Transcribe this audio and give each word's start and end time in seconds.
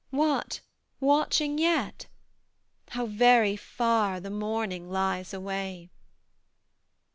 What, 0.09 0.61
watching 0.99 1.59
yet! 1.59 2.07
how 2.87 3.05
very 3.05 3.55
far 3.55 4.19
The 4.19 4.31
morning 4.31 4.89
lies 4.89 5.31
away! 5.31 5.91